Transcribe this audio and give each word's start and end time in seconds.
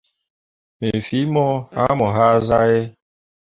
Me 0.79 0.89
fii 1.07 1.27
mo 1.33 1.45
hãã 1.75 1.89
mo 1.99 2.07
hazahe. 2.15 2.81